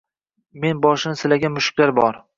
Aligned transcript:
Men 0.63 0.81
boshini 0.87 1.21
silagan 1.25 1.57
mushuklar 1.59 1.95
bor 2.01 2.23